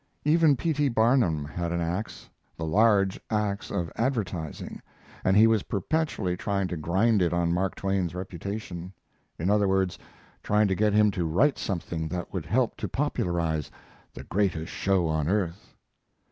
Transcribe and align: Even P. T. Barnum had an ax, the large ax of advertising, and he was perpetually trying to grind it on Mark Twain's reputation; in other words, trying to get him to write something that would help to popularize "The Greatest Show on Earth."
Even 0.25 0.55
P. 0.57 0.73
T. 0.73 0.89
Barnum 0.89 1.45
had 1.45 1.71
an 1.71 1.79
ax, 1.79 2.27
the 2.57 2.65
large 2.65 3.19
ax 3.29 3.69
of 3.69 3.91
advertising, 3.95 4.81
and 5.23 5.37
he 5.37 5.45
was 5.45 5.61
perpetually 5.61 6.35
trying 6.35 6.67
to 6.69 6.75
grind 6.75 7.21
it 7.21 7.33
on 7.33 7.53
Mark 7.53 7.75
Twain's 7.75 8.15
reputation; 8.15 8.93
in 9.37 9.51
other 9.51 9.67
words, 9.67 9.99
trying 10.41 10.67
to 10.67 10.73
get 10.73 10.93
him 10.93 11.11
to 11.11 11.23
write 11.27 11.59
something 11.59 12.07
that 12.07 12.33
would 12.33 12.47
help 12.47 12.77
to 12.77 12.87
popularize 12.89 13.69
"The 14.11 14.23
Greatest 14.23 14.71
Show 14.71 15.05
on 15.07 15.27
Earth." 15.29 15.75